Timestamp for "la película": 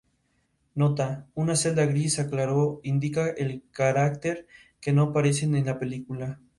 5.67-6.39